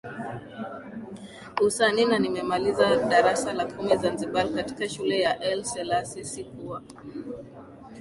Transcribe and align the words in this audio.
usanii 1.61 2.05
na 2.05 2.19
nimemaliza 2.19 2.95
darasa 2.97 3.53
la 3.53 3.65
kumi 3.65 3.97
Zanzibar 3.97 4.49
katika 4.53 4.89
shule 4.89 5.19
ya 5.19 5.41
Aile 5.41 5.63
Seasie 5.65 6.23
Sikuwa 6.23 6.83